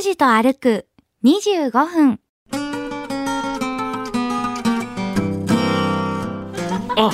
[0.00, 0.86] 拓司と歩く
[1.24, 2.20] 25分。
[6.96, 7.10] あ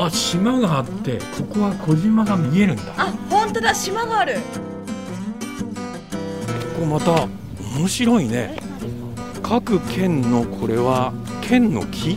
[0.00, 2.82] あ島があってここは小島が見えるんだ。
[2.96, 4.36] あ、本当だ、島がある。
[6.76, 7.26] ここまた
[7.76, 8.60] 面白いね。
[9.42, 11.12] 各県のこれは
[11.42, 12.16] 県の木？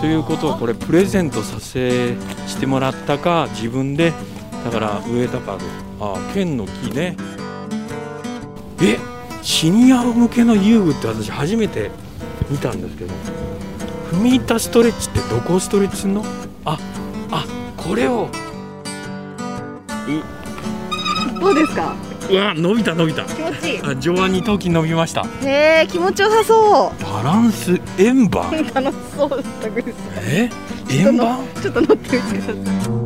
[0.00, 2.14] ということをこれプレゼントさせ
[2.46, 4.12] してもらったか自分で。
[4.64, 5.58] だから植えたか。
[5.98, 7.16] あ県の木ね
[8.82, 8.98] え
[9.42, 11.90] シニア向けの遊具って私初めて
[12.50, 13.14] 見たんですけど
[14.12, 16.24] 踏み板ストレッチってどこをストレッチするの？
[16.64, 16.78] あ
[17.30, 17.44] あ
[17.76, 18.28] これを
[21.40, 21.94] どうですか？
[22.30, 23.80] うわ伸びた伸びた気持ちいい。
[23.84, 27.04] あ上腕二頭筋伸びましたへえ、気持ちよさそう。
[27.04, 28.50] バランス円盤？
[28.74, 29.42] 楽しそう
[30.22, 30.50] え
[30.90, 31.44] 円盤？
[31.44, 33.05] んちょっと乗ってみてください。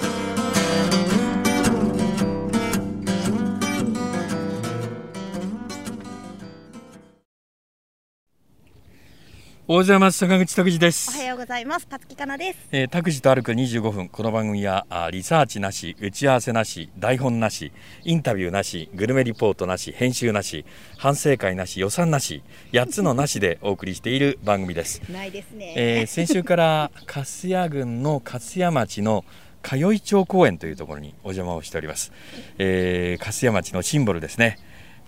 [9.71, 11.87] おはようございます坂口拓司ですおはようございます。
[11.87, 12.59] たつきかなです。
[12.73, 17.71] えー、拓司と歩く25分この番組はあリサーチなし打ち合わせなし台本なし
[18.03, 20.65] インタビューなしグルメリポートなし編集なし
[20.97, 25.73] 反省会なし予算なし8つのなしでお送りしている番組です、ないですね。
[25.77, 29.23] えー先週から粕谷郡の粕谷町の
[29.63, 32.11] 通い町公園というところにお邪魔をしております、
[32.57, 34.57] えー、粕谷町のシンボルですね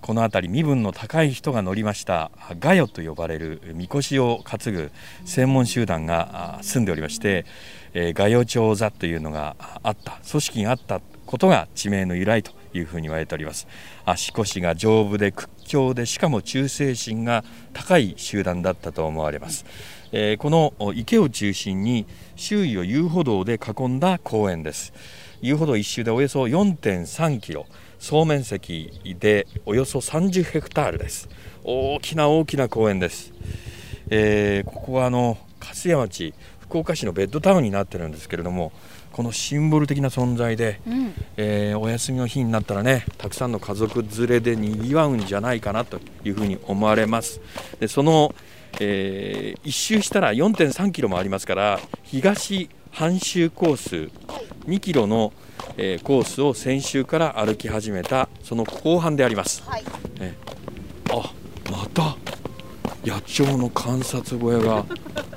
[0.04, 4.92] この辺り身分の高い人が乗りましたガヨと呼ばれるみこしを担ぐ
[5.24, 7.46] 専門集団が住んでおりまして、
[7.94, 13.66] えー、ガヨ町座というのがあった組織があったことが地名の由来というふうに言われております。
[14.04, 19.66] 足腰が丈夫で屈強でしかも忠誠心が高い集団だったと思われます、
[20.12, 22.06] えこの池を中心に
[22.36, 24.92] 周囲を遊歩道で囲んだ公園です。
[25.42, 27.68] 遊歩道一周でおよそ4.3キロ。
[28.04, 31.30] 総面積でおよそ30ヘクタールです。
[31.64, 33.32] 大きな大きな公園です、
[34.10, 38.74] えーここはあの粕谷町福岡市のベッドタウンになってるんですけれども
[39.14, 41.14] このシンボル的な存在で、うん。
[41.38, 47.40] えーお休みの日になったらねたくさんの家族連れでにぎわうんじゃないかなというふうに思われます。
[47.80, 48.36] でその、
[48.82, 54.12] えー一周したら4.3キロもありますから東半周コース
[54.66, 55.32] 2キロの、
[55.78, 59.84] えーコースを先週から歩き始めたその後半でありますはい。
[61.12, 61.34] あ
[61.72, 62.16] また
[63.06, 64.86] 野鳥の観察小屋が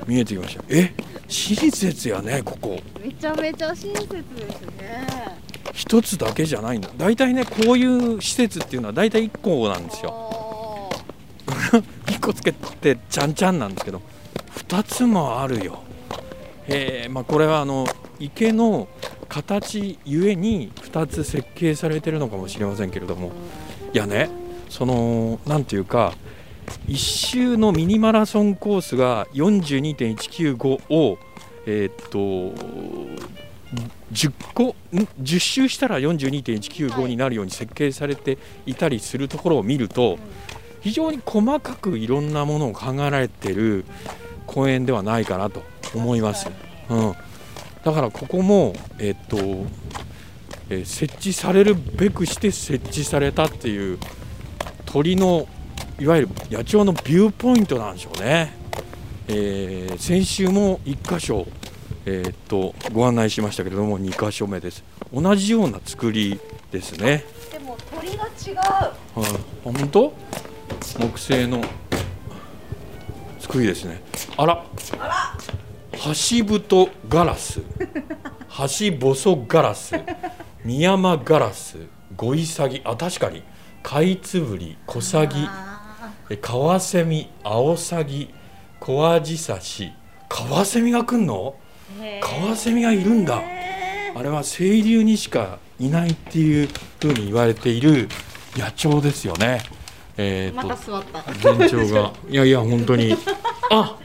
[0.07, 0.93] 見えてきましたえ
[1.29, 5.07] 私立ですよねここめちゃめちゃ親切ですね。
[5.73, 11.83] 一つだけじゃないんだ大体ねこういう施設っていうのは大体1個なんですよよ。
[12.07, 14.01] 1 個つけてちゃんちゃんなんですけど
[14.69, 15.81] 2つもあるよ
[16.69, 17.87] えーまあ、これはあの
[18.19, 18.89] 池の
[19.29, 23.33] 形ゆえに2つ設計されてるのかもしれませんけれども。
[23.93, 24.29] いやね
[24.69, 26.13] そのなんていうか
[26.89, 31.19] 1周のミニマラソンコースが42.195を
[31.67, 32.19] えーっと
[34.13, 34.75] 10個ん
[35.23, 40.19] 10周したら42.195になるように設計されていたりするところを見ると
[40.81, 43.85] 非常に細かくいろんなものを考えられている
[44.47, 45.63] 公園ではないかなと
[45.95, 46.49] 思います。
[46.89, 47.15] うん、
[47.87, 49.37] だからここも、えっと
[50.69, 53.99] えー設置されるべくして設置されたっていう
[54.87, 55.47] 鳥の
[56.01, 58.53] いわゆる野鳥のビューポイントなんでしょうね。
[59.29, 61.47] えー先週も1箇所、
[62.07, 64.83] えーっとご案内しましたけれども2箇所目です
[65.15, 66.41] 同じような作り
[66.73, 67.23] ですね。
[67.53, 68.57] でも鳥が違う。
[68.57, 68.67] はい、
[69.17, 69.23] あ
[69.63, 70.13] 本当？
[70.99, 71.63] 木製の
[73.39, 74.03] 作りですね
[74.37, 75.36] あらハシ
[76.45, 77.61] ブトガラス
[78.49, 79.95] ハシボソガラス
[80.65, 81.79] ミヤマガラス
[82.17, 83.43] ゴイサギあ確かに
[83.83, 85.49] カイツブリコサギ
[86.41, 88.33] カワセミアオサギ
[88.81, 89.93] コアジサシ
[90.29, 91.55] カワセミが来んの？
[92.21, 93.39] カワセミがいるんだ。
[93.41, 96.69] へあれは清流にしかいないっていう
[97.01, 98.09] ふうに言われている
[98.57, 99.63] 野鳥ですよね。
[100.17, 101.33] えー、と座った。
[101.35, 102.13] 全長が。
[102.29, 103.15] いやいや本当に。
[103.71, 103.97] あ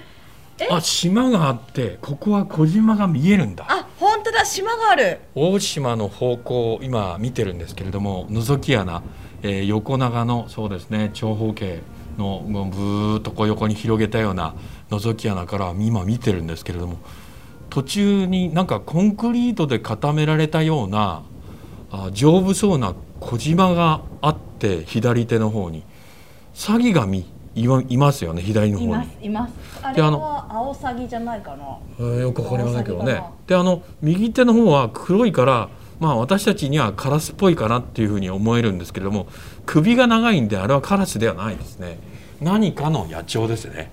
[0.69, 3.65] あ島があってここは小島が見えるんだ。
[3.67, 5.19] あ、本当だ、島がある。
[5.35, 9.01] 大島の方向を今見てるんですけれども覗き穴、
[9.43, 11.81] えー横長のそうですね長方形
[12.17, 14.53] のブーっとこう横に広げたような
[14.89, 16.97] 覗き穴から今見てるんですけれども
[17.69, 21.23] 途中になんかコンクリートで固められたような
[21.89, 25.83] あ丈夫そうな小島があって左手の方に。
[26.53, 28.91] サギがみいわいますよね左の方に。
[28.91, 29.53] いますいます。
[29.83, 31.77] あれであのはアオサギじゃないかな。
[31.99, 33.21] えーよくわかりませんけどね。
[33.47, 35.69] であの右手の方は黒いから
[35.99, 39.27] まあ私たちにはカラスっぽいかなっていうふうに思えるんですけれども
[39.65, 41.99] 首が長いんであれはカラスではないですね。
[42.39, 43.91] 何かの野鳥ですね。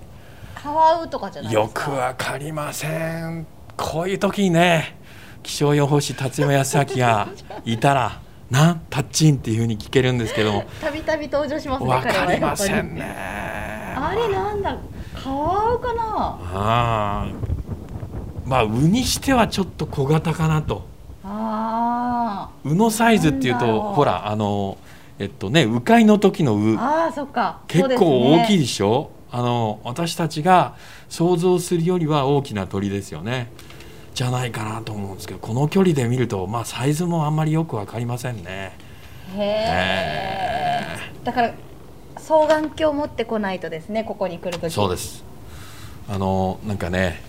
[0.55, 2.87] カワウとかじゃないでよくわかりませ
[3.21, 3.45] ん。
[3.77, 4.97] こういう時にね
[5.43, 7.27] 気象予報士辰山康明が
[7.65, 10.63] いたら「なんタッチン」っていうふうに聞けるんですけども。
[10.81, 13.03] たびたび登場しますねわかりませんね。
[13.95, 14.77] あれなんだ
[15.23, 16.39] カワウかな？
[16.53, 18.49] あー。
[18.49, 20.87] まあウにしてはちょっと小型かなと。
[21.23, 24.77] あウのサイズっていうとほらあの
[25.19, 26.75] えっとね鵜飼いの時の鵜。
[26.75, 27.59] ーあーそっか。
[27.67, 29.11] 結構大きいいでしょ？
[29.31, 30.73] あの私たちが
[31.07, 33.51] 想像するよりは大きな鳥ですよね
[34.13, 38.77] じゃないかなと思うんですけどこの距離で見るとまあサイズもあんまりよく分かりませんね。
[39.35, 40.85] へえ
[41.23, 41.53] だから
[42.17, 45.23] 双眼鏡持ってこないとですねここに来るときそうです。
[46.07, 47.21] あのなんかね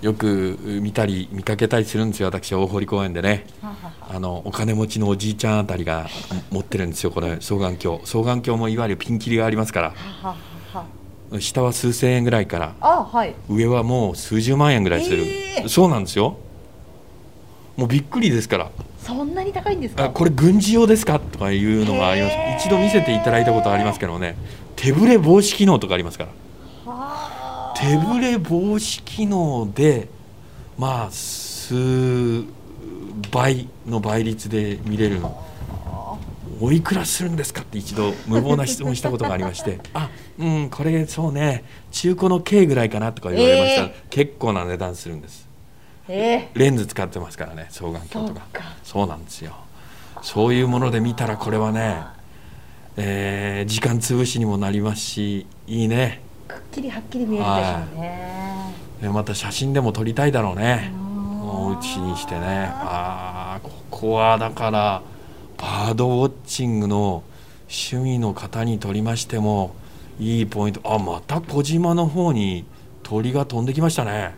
[0.00, 3.46] よく見たり見かけたりするんですよ私大堀公園でね。
[4.10, 6.08] あのお金持ちのおじいちゃんあたりが
[6.50, 7.98] 持ってるんですよこれ双眼鏡。
[8.04, 9.94] 双眼鏡もいわゆるピンキリがありますから
[11.40, 13.34] 下は数千円ぐらいからあはい。
[13.48, 15.68] 上はもう数十万円ぐらいする、えー。
[15.68, 16.36] そうなんですよ。
[17.76, 18.70] もうびっくりですから。
[19.02, 20.04] そんなに高いんですか？
[20.04, 21.20] あこれ軍事用ですか？
[21.20, 22.34] とかいうのがあります。
[22.34, 22.56] へー。
[22.58, 24.36] 一度見せていただいたことありますけどね。
[24.76, 26.24] 手ぶれ防止機能とかありますか
[26.86, 26.92] ら。
[26.92, 30.08] は手ぶれ防止機能で
[30.78, 32.44] まあ数
[33.30, 35.44] 倍の倍率で見れるの
[36.60, 39.78] おいくらするんですかって一度無謀な質問したことがありまして。
[39.94, 40.08] あ
[40.38, 41.64] うんこれそうね。
[41.90, 43.82] 中古の軽ぐらいかなとか言われました。
[43.82, 45.48] ら、え結構な値段するんです。
[46.08, 48.76] えレンズ使ってますからね双眼鏡とか。
[48.82, 49.52] そうなんですよ。
[50.22, 51.96] そういうもので見たらこれはね、
[52.96, 56.20] えー時間潰しにもなりますしいいね。
[56.48, 58.74] くっきりはっきり見えるでしょうね。
[59.02, 60.90] でまた写真でも撮りたいだろうね。
[61.42, 62.70] おお家にしてね。
[62.72, 65.02] ああここはだから
[65.58, 67.24] バードウォッチングの
[67.68, 69.74] 趣味の方にとりましても
[70.20, 70.80] いいポイント。
[70.84, 72.64] あまた小島の方に
[73.02, 74.34] 鳥が飛んできましたね。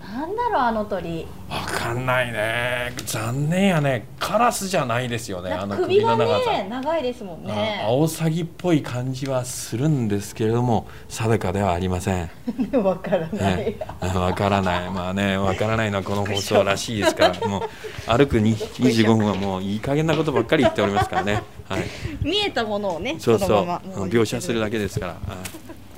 [0.00, 1.26] なんだろうあの鳥。
[1.50, 2.92] わかんないね。
[3.04, 4.06] 残念やね。
[4.18, 5.52] カラスじゃないですよね。
[5.52, 7.84] あの首の長さ、ね長いですもんあね。
[7.86, 12.30] アオサギっぽい感じはするんですけれども定かではありません。
[12.82, 17.62] わからない、ね、わからない、まあね、わからないのはこの放送らしいですから、 もう
[18.06, 21.42] 歩くに25分はもういい加減なことばっかり言っておりますからね。
[21.68, 21.82] はい、
[22.22, 23.66] 見えたものをねそうそう、
[24.08, 25.20] 描写するだけですから、はい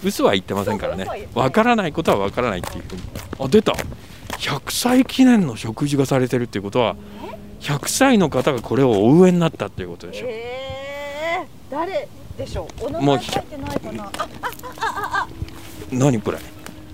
[0.05, 1.07] 嘘は言ってませんからね。
[1.35, 2.85] わからないことはわからないっていう。
[3.41, 3.73] あ、出た。
[4.39, 6.97] 100歳記念の食事がされてるっていうことは、
[7.61, 10.27] 100歳の方がこれをお植えになったっていうことでしょ。
[10.29, 12.87] えー、誰でしょう？
[12.87, 14.11] お名前書いてないかな？
[14.19, 15.29] あ
[15.91, 16.39] 何これ？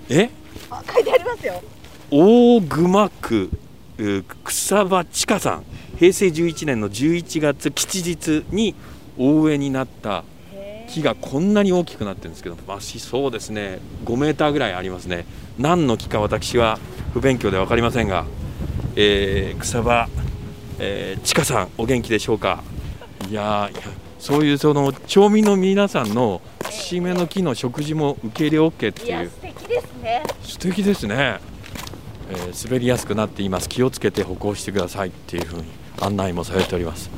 [0.09, 0.29] え？
[0.71, 1.61] あ書いてありますよ
[2.09, 3.49] 大熊区
[3.97, 5.65] う草場千佳さん
[5.97, 8.73] 平成11年の11月吉日に
[9.17, 10.23] 大植えになった
[10.87, 13.79] 木がこんなに大きくなってるんですけどまあしそうですね。
[14.05, 15.25] 5メーターぐらいありますね。
[15.57, 16.79] 何の木か私は
[17.13, 18.25] 不勉強で分かりませんが、
[18.95, 20.07] えー草場、
[20.79, 22.63] えー、千佳さんお元気でしょうか？
[23.29, 23.69] いや
[24.19, 30.23] そういうその町民の皆さんの節目の木の食事も受け入れ OK っていいうや素敵ですね。
[30.43, 31.39] 素敵ですね、
[32.29, 33.69] えー滑りやすくなっています。
[33.69, 35.63] 気をつけて歩行してくださいっていうふうに
[36.01, 37.09] 案内もされております。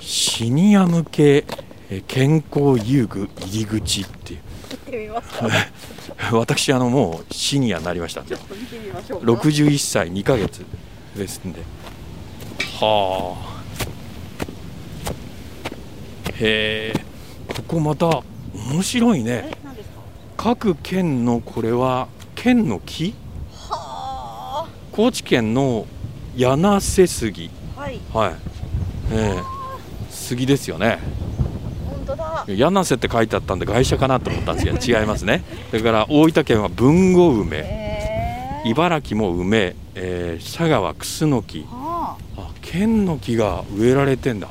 [0.00, 1.44] シニア向け
[1.90, 4.40] えー健康遊具入り口っていう。
[4.70, 5.48] 行ってみますか。
[6.36, 8.36] 私あのもうシニアになりましたんで。
[8.36, 9.32] ちょっと見てみましょうか。
[9.32, 10.64] 61歳2ヶ月
[11.16, 11.60] ですんで。
[12.80, 13.54] はあ。
[16.40, 17.04] へえ。
[17.54, 18.22] ここまた
[18.54, 19.30] 面白いね。
[19.50, 19.94] え何ですか？
[20.36, 23.14] 各県のこれは県の木？
[23.68, 25.86] は高知県の
[26.36, 27.50] 柳瀬杉。
[27.76, 28.00] あはい。
[28.12, 28.34] はい。
[29.12, 29.42] ええ。
[30.10, 30.98] 杉ですよね
[32.46, 35.42] 柳瀬って書いてあったんで外車かなと思ったんですけど違いますね。
[35.70, 37.58] それから大分県は豊後梅。
[37.58, 42.48] えー、茨城も梅、えー佐賀はクスノキはあ。
[42.62, 44.48] 県の木が植えられてんだ。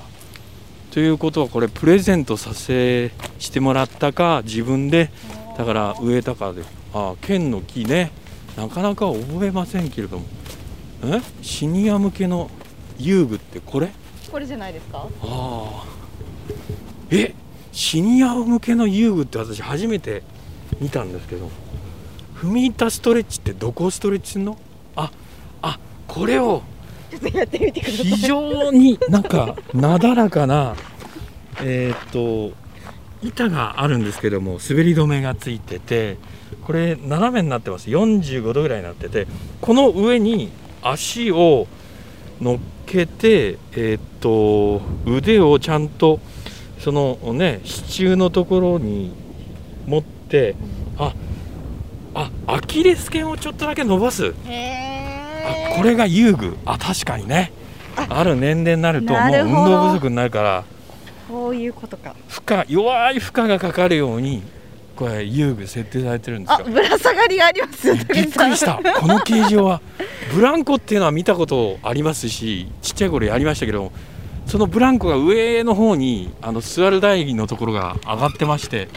[0.92, 5.10] ということはこれプレゼントさせしてもらったか自分で
[5.56, 6.64] あだから植えたかで。
[6.94, 8.12] あ県の木ね。
[8.56, 10.26] なかなか覚えませんけれども。
[11.04, 11.20] え？
[11.42, 12.52] シニア向けの
[13.00, 13.90] 遊具ってこれ？
[14.32, 15.00] これじゃないですか？
[15.00, 15.84] ああ
[17.10, 17.34] え？
[17.74, 20.24] シニア向けの遊具って私初めて
[20.80, 21.50] 見たんですけど
[22.36, 24.58] 踏み板ストレッチってどこをストレッチするの？
[24.96, 25.12] あ
[25.62, 26.62] あこれを
[27.10, 28.06] ちょっとやってみてください。
[28.06, 30.76] 非常になんかなだらかな
[31.62, 32.56] えーっと
[33.22, 36.18] 板があるんですけども滑り止めがついてて
[36.66, 37.90] これ斜めになってます。
[37.90, 39.26] 45度ぐらいになってて
[39.62, 40.52] この上に
[40.82, 41.68] 足を
[42.40, 46.20] 乗っけてえーっと腕をちゃんと
[46.84, 49.14] そのね支柱のところに
[49.88, 50.54] 持って
[50.98, 51.14] あ
[52.14, 54.36] あアキレス腱をちょっとだけ伸ばす。
[54.46, 56.58] へあこれが遊具。
[56.66, 57.54] あ確かにね。
[57.96, 58.22] あ。
[58.26, 60.66] る年齢になるともう運動不足になるから。
[61.30, 62.16] こういうことか。
[62.28, 64.44] 負荷弱い負荷がかかるように
[64.98, 66.58] これ遊具設定されてるんですよ。
[66.68, 68.24] あぶら下がりがありますよびっくり
[68.58, 68.82] した。
[69.00, 69.82] この形状は
[70.34, 73.94] ブランコっていうのは見たことありますしちっちゃい頃やりましたけど
[74.54, 78.88] そのブランコが上の方にあの座る台のところが上がってまして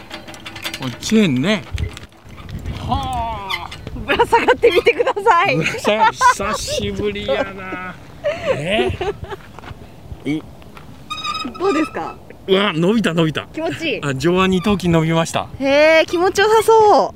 [0.99, 1.63] チェーンね。
[2.87, 3.99] はあ。
[4.05, 5.65] ぶら下がってみてください。
[5.65, 7.95] さ久しぶりやな。
[8.55, 8.95] え？
[11.59, 12.15] どうですか？
[12.47, 13.47] うわ伸びた伸びた。
[13.51, 14.01] 気持ちいい。
[14.03, 15.49] あ上腕二頭筋伸びました。
[15.59, 17.15] へえ気持ちよさそ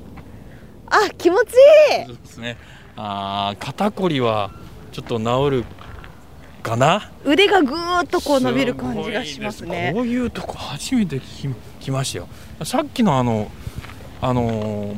[0.86, 1.52] あ気持ち
[1.98, 2.06] いい。
[2.06, 2.56] そうですね。
[2.96, 4.50] あー肩こりは
[4.90, 5.64] ちょっと治る
[6.62, 7.10] かな？
[7.24, 9.92] 腕がぐーっとこう伸びる感じがしますね。
[9.94, 12.28] こういうとこ初めて聞き来ましたよ。
[12.64, 13.50] さっきのあの
[14.20, 14.96] あのー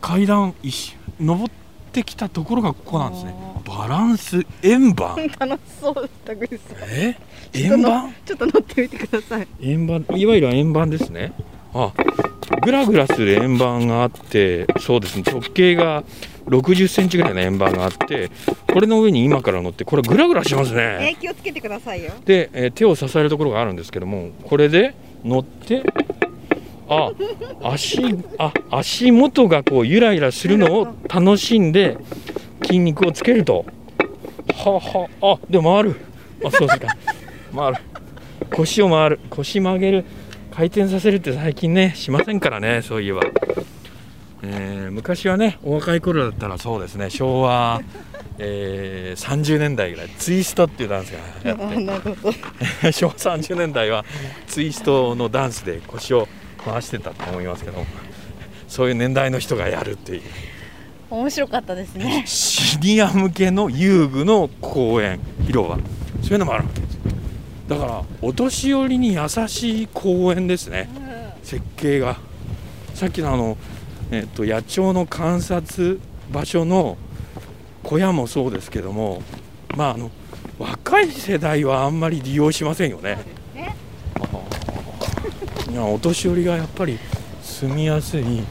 [0.00, 1.52] 階段石登っ
[1.90, 3.34] てきたところがここなんですね。
[3.66, 5.16] バランス円盤。
[5.40, 7.16] 楽しそうだグリさんえ？
[7.54, 8.14] 円盤？
[8.26, 9.48] ちょっと乗ってみてください。
[9.62, 11.32] 円盤いわゆる円盤ですね。
[11.72, 11.92] あ
[12.62, 15.22] グラグラする円盤があってそうですね。
[15.26, 16.04] 直径が
[16.46, 18.30] 60センチぐらいの円盤があって
[18.72, 22.12] これの上に今から乗ってこれグラグラしますえねー、気をつけてくださいよ。
[22.24, 25.82] で、えー手を支えるところがあるんですけどもこれで乗って
[26.88, 27.12] あ
[27.62, 28.02] 足
[28.38, 31.96] あ足元がこうゆらゆらするのを楽しんで
[32.62, 33.64] 筋肉をつけると。
[34.54, 35.96] ははあでも回る。
[36.44, 36.96] あそうですか。
[37.54, 37.78] 回る。
[38.50, 39.20] 腰を回る。
[39.30, 40.04] 腰曲げる。
[40.54, 43.22] 回転させるって最近ねしませんからねそういえば、
[44.46, 47.80] えー昔はねお若い頃だったらそうですね昭和、
[48.38, 51.18] えー30年代ぐらいツイストっていうダンスが
[51.50, 54.04] やって 昭和30年代は
[54.46, 56.28] ツイストのダンスで腰を
[56.64, 57.84] 回してたと思いますけど
[58.68, 60.22] そういう年代の人がやるっていう。
[61.10, 62.24] 面白かったですね。
[62.26, 65.78] シニア向けの遊具の公園広場
[66.22, 66.98] そういうのもあるわけです
[67.68, 70.88] だからお年寄りに優しい公園ですね。
[71.42, 72.16] 設計が。
[72.94, 73.56] さっきのあの、
[74.14, 76.00] えっと野鳥の観察
[76.32, 76.96] 場所の
[77.82, 79.22] 小屋もそうですけども
[79.76, 80.10] まああの
[80.58, 83.18] 若い世代はあんまり利用しませんよね。
[83.54, 83.74] ね。
[85.76, 86.98] お年寄りがやっぱり
[87.42, 88.44] 住みやすい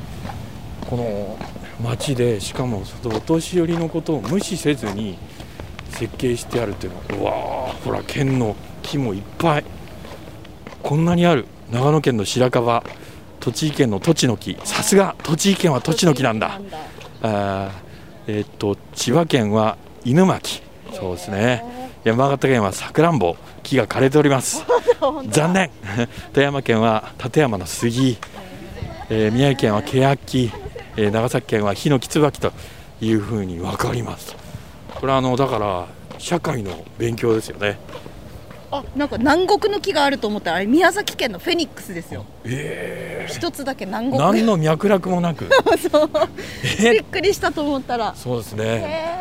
[0.89, 1.38] この
[1.82, 5.17] 町でしかもそのお年寄りのことを無視せずに
[5.91, 7.34] 設計してあるっていうのは
[7.65, 9.65] うわーほら県の木もいっぱい。
[10.82, 12.84] こんなにある長野県の白樺
[13.44, 14.58] 栃木県の栃の木。
[14.64, 16.62] さすが栃木県は栃の木なんだ。
[17.22, 17.72] あー
[18.28, 20.62] えーっと千葉県は犬巻。
[20.94, 21.92] そうですね。
[22.06, 23.36] 山形県はさくらんぼ。
[23.64, 24.64] 木が枯れております。
[25.30, 25.72] 残念。
[26.32, 28.18] 富山県は立山の杉、
[29.10, 30.50] えー宮城県は欅、
[30.96, 32.54] えー長崎県はヒノキ椿と
[33.02, 34.38] いうふうに分かります。
[34.96, 35.86] これはあのだから
[36.18, 37.78] 社会の勉強ですよね
[38.77, 42.25] あなんか南国の木があると思ったらあれ宮崎県のフェニックスですよ。
[42.46, 43.27] え。
[43.30, 44.20] 一つだけ南ー、国。
[44.24, 45.48] 何の脈絡もなく。
[45.92, 46.10] そう。
[46.80, 48.13] びえっくりしたと思ったら。
[48.15, 48.63] そうですね。
[48.65, 49.13] へ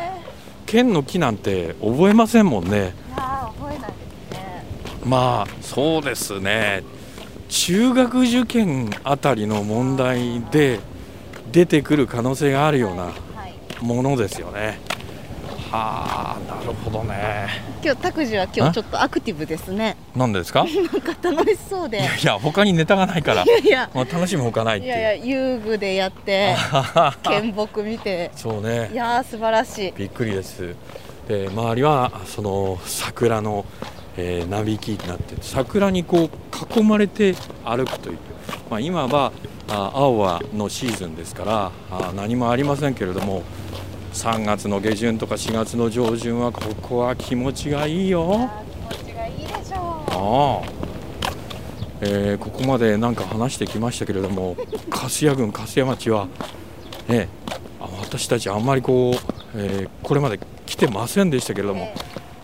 [0.67, 2.71] 県の木なんて覚えませんもんね。
[2.77, 3.95] えあ覚えないで
[4.31, 4.65] すね。
[5.05, 6.83] まあそうですね。
[7.49, 10.81] 中学受験あたりの問題で
[11.53, 13.11] 出てくる可能性があるようなは
[13.47, 13.85] い。
[13.85, 14.79] ものですよね。
[15.71, 19.97] はあなるほどね今日拓司は今日ちょっとアクティブですね。
[20.15, 20.65] なんでですか？
[20.69, 21.99] い なんか楽しそうで。
[21.99, 23.43] やいや他にネタがないから。
[23.43, 23.91] いやいや。
[23.95, 26.55] まあ楽しむほかないいやいや遊具でやって
[27.43, 28.31] 見木見て。
[28.37, 28.91] そうね。
[28.93, 29.93] いやー素晴らしい。
[29.97, 30.75] びっくりです。
[31.29, 33.65] で周りはその桜の、
[34.17, 37.35] えー並木になって桜にこう囲まれて
[37.65, 38.19] 歩くという、
[38.71, 39.33] まあ、今は
[39.71, 43.43] あ青はのシーズンですからあ何もありませんけれども
[44.13, 48.51] 3月の下旬とか4月の上旬はここは気持ちがいいよ。
[48.91, 50.73] 気持ちがいいでしょああ。
[52.03, 54.57] えーここまでなんか話してきましたけれども
[54.91, 56.27] 粕谷郡粕谷町は、
[57.09, 57.29] ね、
[57.81, 61.93] あ私たちあんまりこう、えーこれまで来てませんでしたけれども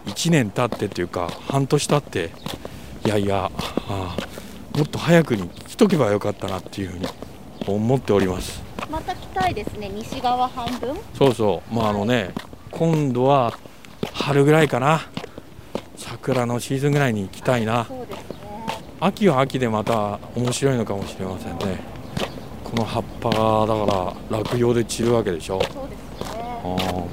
[0.06, 2.30] 1年経ってというか半年経って
[3.04, 3.50] いやいや
[3.88, 7.06] あーもっと早くに来とけばよかったなっていうふうに
[7.66, 8.62] 思っております。
[8.90, 9.88] また来たいですね。
[9.90, 10.96] 西側半分。
[11.14, 11.74] そうそう。
[11.74, 12.30] まああのね、
[12.70, 13.52] 今度は
[14.12, 15.02] 春ぐらいかな。
[15.96, 17.84] 桜のシーズンぐらいに行きたいな。
[17.84, 18.36] そうですね。
[19.00, 21.80] 秋は秋でまた面白いのかもしれませんね。
[22.64, 25.60] この葉っぱがだから落葉で散るわけでしょ。
[25.72, 27.04] そうですね。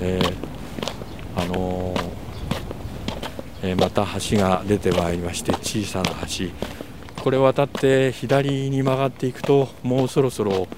[0.00, 0.34] えー
[1.38, 2.00] あのー
[3.62, 6.46] えーまた橋が出てまいりまして小さな橋
[7.26, 10.68] これ渡って左に曲がっていくともうそろそろ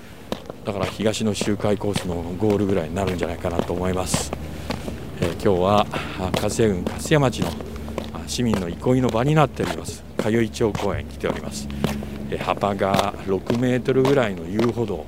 [0.65, 4.33] だから東の周回コースのゴールぐらいになるんじゃないかなと思います、
[5.21, 5.87] えー今日は
[6.19, 7.49] あ粕谷郡粕谷町の
[8.15, 10.03] あ市民の憩いの場になっております。
[10.17, 11.69] 通い町公園に来ております、
[12.31, 15.05] えー幅が6メートルぐらいの遊歩道、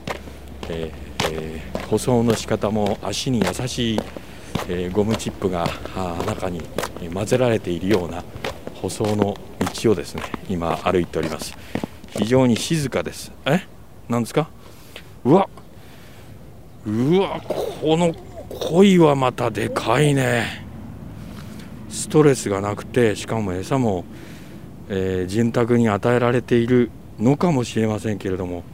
[0.68, 4.00] えーえー舗装の仕方も足に優しい、
[4.68, 5.64] えーゴムチップが
[5.96, 6.60] あ中に
[7.14, 8.22] 混ぜられているような
[8.80, 9.36] 舗装の
[9.82, 11.56] 道をですね今歩いております。
[12.10, 13.32] 非常に静かです。
[13.44, 13.66] え？
[14.08, 14.48] なんですか？
[15.24, 15.48] うわ！
[16.86, 17.40] うわ！
[17.40, 18.14] この
[18.48, 20.66] 鯉はまたでかいね。
[21.88, 24.04] ストレスがなくてしかも餌も、
[24.88, 28.64] えー潤沢に与えられているのかもしれませんけれども。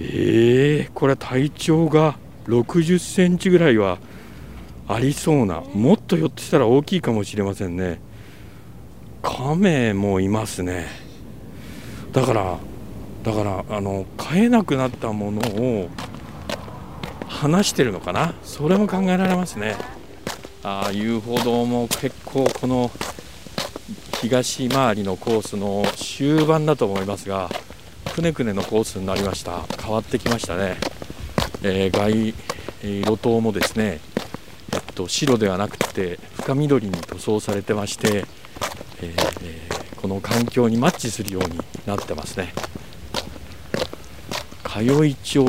[0.00, 3.98] えー、これ体長が60センチぐらいは
[4.86, 8.00] ありそうなもっとひょっとしたら大きいかもしれませんね。
[9.22, 10.86] カメもいますね。
[12.12, 12.58] だから
[13.22, 15.88] だからあの飼えなくなったものを
[17.28, 18.34] 話してるのかな？
[18.42, 19.76] それも考えられますね。
[20.62, 22.90] ああ遊歩道も結構この
[24.20, 27.48] 東回りのコースの終盤だと思いますが
[28.14, 29.62] くねくねのコースになりました。
[29.80, 30.76] 変わってきましたね、
[31.62, 32.34] えー外、
[32.82, 34.00] えー路頭もですね、
[34.72, 38.24] えっと、白ではなくて深緑に塗装されてまして、
[39.02, 42.52] えーこの環境にマッチするようになってますね。
[44.64, 45.44] 通い町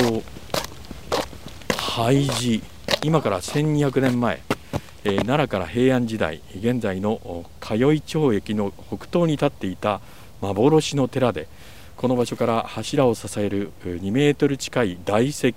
[1.77, 2.63] 廃寺
[3.03, 4.41] 今から1200年前、
[5.03, 10.01] えー奈良から平安時代現在の通い町駅の北東に立っていた
[10.41, 11.47] 幻の寺で
[11.95, 15.49] この場所から柱を支える2メートル近い大石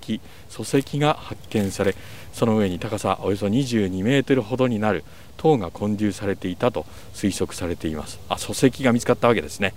[0.49, 1.95] 礎石が発見され
[2.33, 5.03] その上に高さおよそ22メートルほどになる
[5.37, 8.19] 塔が建立されていたと推測されています。
[8.29, 9.73] あ礎石が見つかったわけですね。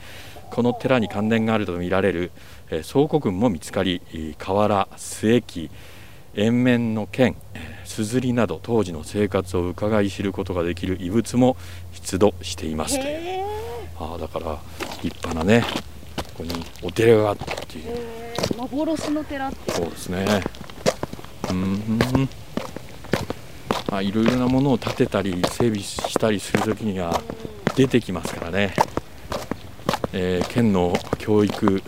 [0.50, 2.30] この寺に関連があるとみられる、
[2.70, 5.70] えー倉庫群も見つかりえー瓦末木
[6.34, 7.34] 円面の剣
[7.84, 11.56] すずりなど当時の生活を伺い知ることができる遺物も
[11.92, 13.08] 出土していますという。
[13.08, 13.44] へ
[13.98, 14.58] ああだから
[15.02, 15.64] 立派なね
[16.16, 17.78] ここにお寺があったって。
[17.78, 19.72] いうえ幻の寺って。
[19.72, 20.26] そうですね。
[21.50, 22.28] うん
[23.90, 27.20] あいろいろなものを建てたり整備したりするときには
[27.76, 28.74] 出てきますからね、
[30.12, 31.82] えー県の教育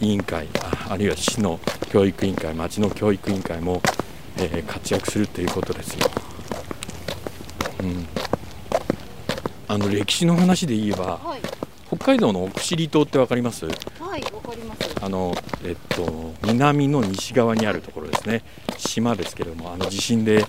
[0.00, 1.60] 委員会ああるいは市の
[1.90, 3.80] 教育委員会町の教育委員会も、
[4.38, 6.10] えー活躍するということですよ、
[7.82, 8.06] うん、
[9.68, 11.40] あの歴史の話で言えばはい。
[11.86, 13.66] 北海道の奥尻島って分かります？
[13.66, 13.70] は
[14.18, 14.96] いわかります。
[15.00, 15.32] あの、
[15.64, 18.42] えっと、南の西側にあるところですね。
[18.78, 20.44] 島ですけどもあの地震で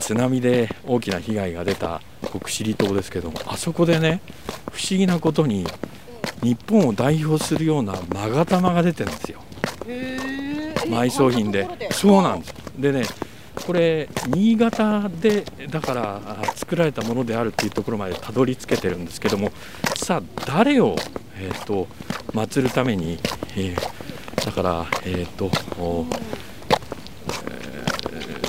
[0.00, 2.00] 津波で大きな被害が出た
[2.34, 4.20] 奥尻島ですけどもあそこでね
[4.72, 5.66] 不思議なことに
[6.42, 9.40] 日本を代表するような勾玉が出てるんですよ。
[10.86, 11.68] 埋葬品で。
[11.90, 12.54] そうなんです。
[12.78, 13.02] でね
[13.66, 19.50] これ新潟でだからあ作られたものであるっていうところまでたどり着けてるんですけども
[19.96, 20.94] さあ誰を、
[21.36, 21.88] えー、と
[22.32, 23.18] 祀るために、
[23.56, 24.08] えー
[24.44, 26.06] だから、えーとお
[27.50, 27.50] え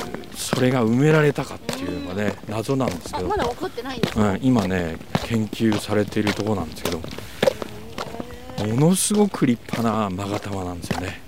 [0.06, 0.09] ー
[0.40, 3.26] それが埋められたかっていうのがね謎なんですけど。
[3.26, 11.22] あま、だ分かってないんですか、うん、今ね研究されているところなんですけどものすごく立派な勾玉なんですよね。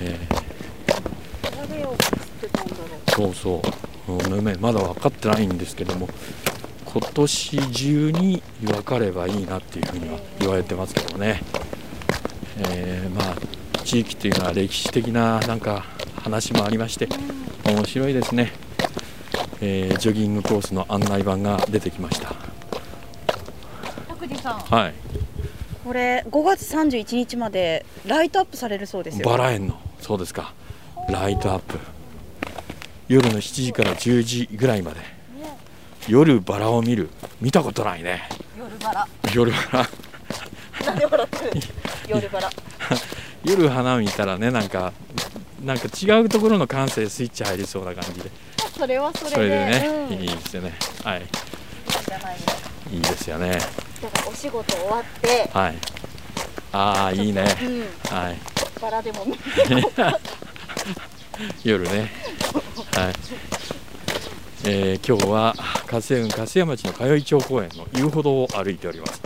[0.00, 0.40] えー
[1.68, 3.10] 誰を作ってたんだろう。
[3.10, 3.62] そうそ
[4.08, 6.08] う、うんねまだ分かってないんですけども
[6.84, 11.42] 今年中に分かればいいなっていうふうには言われてますけどね、
[12.58, 13.36] えーまあ
[13.84, 15.84] 地域っていうのは歴史的ななんか
[16.22, 17.08] 話もありまして
[17.74, 18.52] 面白いですね、
[19.60, 22.34] えージョギングコースの案内板が出てきました。
[24.74, 24.94] はい。
[25.84, 29.28] これ5月31日までライトアップされるそうですよ。
[29.28, 29.80] バラ園の。
[30.00, 30.54] そうですか。
[31.08, 31.78] ライトアップ。
[33.08, 35.00] 夜の7時から10時ぐらいまで。
[36.08, 37.10] 夜バラを見る。
[37.40, 38.28] 見たことないね。
[38.58, 39.08] 夜バラ。
[39.32, 39.88] 夜バラ。
[40.86, 41.66] なんで笑ってる
[42.08, 42.50] 夜バラ。
[43.44, 44.92] 夜花見たらねなんか
[45.64, 48.30] なんか違うところの感性スイッチ入りそうな感じで。
[48.76, 49.36] それはそれで。
[49.36, 50.14] それでね、うん。
[50.14, 50.72] いいですよね。
[51.04, 51.18] はい。
[51.18, 51.28] いね
[52.92, 53.50] いいですよね。
[53.50, 53.58] だ
[54.10, 55.50] からお仕事終わって。
[55.52, 55.74] はい。
[56.72, 57.44] ああいいね。
[57.62, 57.80] うん。
[58.16, 58.38] はい。
[58.80, 59.26] バラでも
[61.62, 62.10] 夜ね。
[62.92, 63.14] はい。
[64.64, 65.54] えー今日は
[65.86, 69.22] 加瀬郡粕屋町の通い町公園の遊歩道を歩いております、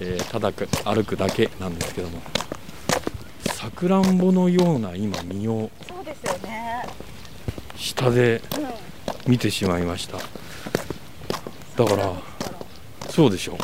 [0.00, 2.22] えーただく歩くだけなんですけども
[3.64, 6.82] さくらんぼのような今実をそうですよね。
[7.76, 9.30] 下でうん。
[9.32, 10.18] 見てしまいました。
[10.18, 12.12] だから
[13.08, 13.56] そうでしょ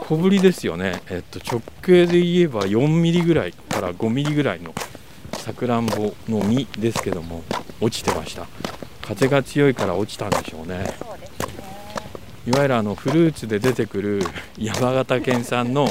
[0.00, 4.74] 小ぶりですよね、えっと、直径で言えば4ミリぐらいから5ミリぐらいの
[5.38, 7.44] さくらんぼの実ですけども
[7.80, 8.46] 落ちてました。
[9.00, 10.84] 風が強いから落ちたんでしょうね。
[12.46, 14.20] いわゆるあのフルーツで出てくる
[14.58, 15.88] 山形県産の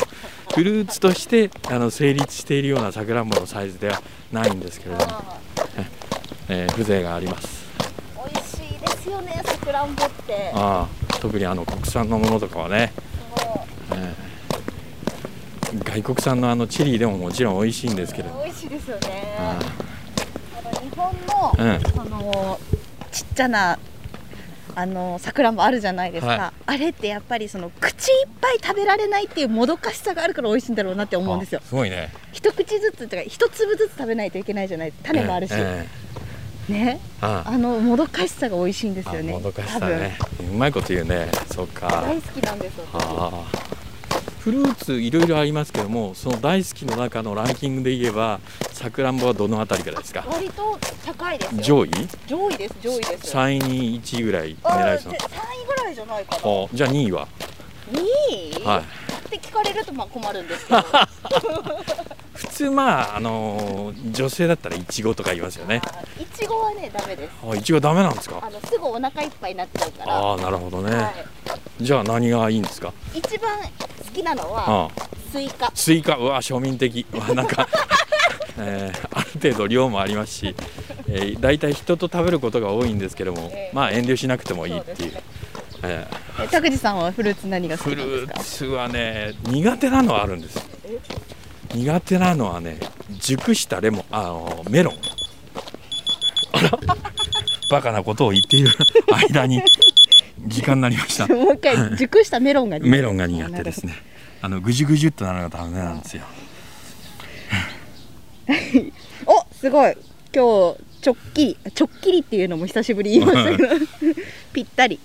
[0.56, 5.12] フルーツとしてあの成立しているようなさくらんぼのサイズではないんですけれども、
[6.48, 7.66] えー風情があります。
[8.16, 10.52] 美味しいですよねさくらんぼって。
[10.54, 12.94] ああ特にあの国産のものとかはね、
[13.32, 18.40] もえー外国産のあのチリでももちろん美味しいんですけれど。
[18.40, 19.36] う美味しいですよね。
[19.38, 19.60] あ
[20.58, 22.60] あの日本の、あの
[23.12, 23.78] ちっちゃな
[24.76, 26.64] あのさくらんぼあるじゃないですか、はい。
[26.66, 31.62] あれってやっぱりその口いっぱい食べられないっていうもどかしさがあるから美味しいんだろうなってあ思うんですよ。
[31.64, 32.14] あすごいね。
[32.34, 34.92] 一口ずつとか一粒ずつ食べないといけないじゃない。
[35.04, 35.88] 種もあるし、え
[36.70, 37.00] えね。
[37.22, 39.32] あのもどかしさが美味しいんですよね。
[39.32, 40.18] あもどかしさね。
[40.40, 41.30] うまいこと言うね。
[41.54, 41.88] そうか。
[41.88, 43.75] 大好きなんですよああ
[44.46, 48.40] フルーツいろいろありますけどもその大好きの中のランキングで言えば
[48.74, 50.24] さくらんぼはどのあたりからですか？
[50.28, 51.62] 割と高いですよ。
[51.64, 51.92] 上位？
[52.28, 53.36] 上位です上位です。
[53.36, 55.20] 3位に1位ぐらい狙いそう3位
[55.66, 56.38] ぐらいじゃないかな。
[56.38, 57.28] あじゃあ2位は
[57.92, 58.82] ？2位、はい。
[58.82, 60.84] って聞かれるとまあ困るんですけど。
[62.36, 65.82] 普通まああのー女性だったらいちごとか言いますよね。
[65.84, 67.32] あいちごはねダメです。
[67.52, 68.42] あいちごダメなんですか？
[68.44, 70.14] あのすぐお腹いっぱいになっちゃうから。
[70.20, 71.14] ああなるほどね、は
[71.82, 72.94] じゃあ何がいいんですか？
[73.16, 73.50] い、一番
[73.95, 74.90] 好きなのは
[75.32, 75.72] スイカ。
[75.74, 76.16] スイカ。
[76.18, 77.06] うわ庶民的。
[77.14, 77.68] うわなんか、
[78.58, 80.56] えーある程度量もありますし、
[81.08, 83.72] えー、大体人と食べることが多いんですけども、ええ。
[83.74, 85.12] まあ遠慮しなくてもいいっていう。
[85.12, 85.22] そう
[85.84, 86.08] え
[86.42, 88.34] え田口さんはフルーツ何がー好きですか？
[88.40, 90.60] ーツはね苦手なのはあるんです。
[91.74, 92.80] 苦手なのはね
[93.20, 94.96] 熟したレモンあのメロン。
[96.54, 96.72] あら。
[97.72, 98.70] バカなことを言っている
[99.12, 99.60] 間に
[100.48, 101.28] 時間になりました。
[101.34, 102.90] もう一回 熟したメロンが苦手。
[102.90, 103.94] メロンが苦手ですね。
[104.42, 106.24] あのぐじゅぐじゅっとなるのがダメなんですよ。
[109.26, 109.94] おすごい。
[110.34, 113.70] 今日ちょっきりちょっきりっていうのも久しぶりに言いましたけど。
[114.54, 115.00] ぴったり。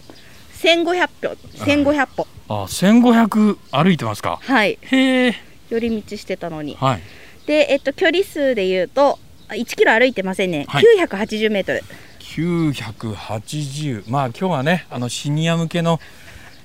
[0.62, 2.26] 1500歩1500歩。
[2.48, 4.38] あ1500歩いてますか？
[4.42, 4.79] はい。
[4.83, 5.35] へえ
[5.70, 6.76] 寄り道してたのに。
[6.79, 7.00] はい。
[7.46, 10.85] でえっと距離数で言うとあ1キロ歩いてませんね、はい。
[10.98, 11.83] 980メートル
[12.30, 15.98] 980まあ今日はねあのシニア向けの、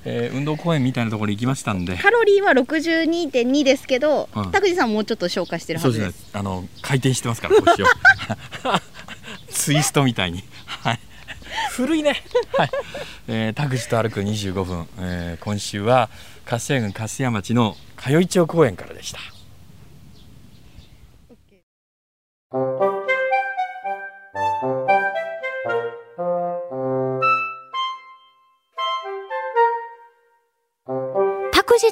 [0.06, 1.97] えー運動公園みたいなところに行きましたんで。
[1.97, 4.51] カロリーは62.2ですけど、うん。
[4.51, 6.12] 田口さんもうちょっと消化してるはずです。
[6.12, 6.30] すね。
[6.34, 7.88] あの回転してますから腰を
[9.49, 10.43] ツイストみたいに。
[10.65, 10.99] はい。
[11.71, 12.21] 古いね。
[12.56, 12.69] はい、
[13.28, 16.10] えー、田口と歩く25分、えー今週は
[16.45, 19.19] 粕谷郡粕屋町の通い町公園からでした